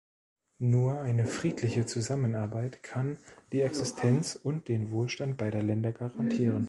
Nur 0.57 1.01
eine 1.01 1.27
friedliche 1.27 1.85
Zusammenarbeit 1.85 2.81
kann 2.81 3.19
die 3.51 3.61
Existenz 3.61 4.33
und 4.35 4.67
den 4.67 4.89
Wohlstand 4.89 5.37
beider 5.37 5.61
Länder 5.61 5.91
garantieren. 5.91 6.59